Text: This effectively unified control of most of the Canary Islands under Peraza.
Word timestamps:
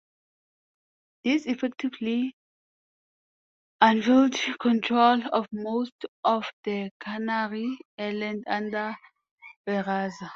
This 1.23 1.45
effectively 1.45 2.33
unified 3.83 4.35
control 4.59 5.21
of 5.31 5.45
most 5.51 5.93
of 6.23 6.45
the 6.63 6.89
Canary 6.99 7.77
Islands 7.99 8.43
under 8.47 8.95
Peraza. 9.67 10.29